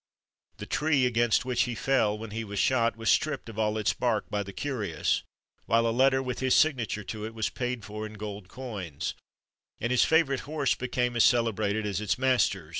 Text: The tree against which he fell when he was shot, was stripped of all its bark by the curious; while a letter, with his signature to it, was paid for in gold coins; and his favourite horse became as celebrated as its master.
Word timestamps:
The 0.57 0.65
tree 0.65 1.05
against 1.05 1.45
which 1.45 1.61
he 1.69 1.75
fell 1.75 2.17
when 2.17 2.31
he 2.31 2.43
was 2.43 2.57
shot, 2.57 2.97
was 2.97 3.11
stripped 3.11 3.49
of 3.49 3.59
all 3.59 3.77
its 3.77 3.93
bark 3.93 4.31
by 4.31 4.41
the 4.41 4.51
curious; 4.51 5.21
while 5.67 5.85
a 5.85 5.91
letter, 5.93 6.23
with 6.23 6.39
his 6.39 6.55
signature 6.55 7.03
to 7.03 7.23
it, 7.23 7.35
was 7.35 7.51
paid 7.51 7.85
for 7.85 8.07
in 8.07 8.15
gold 8.15 8.47
coins; 8.47 9.13
and 9.79 9.91
his 9.91 10.03
favourite 10.03 10.41
horse 10.49 10.73
became 10.73 11.15
as 11.15 11.23
celebrated 11.23 11.85
as 11.85 12.01
its 12.01 12.17
master. 12.17 12.69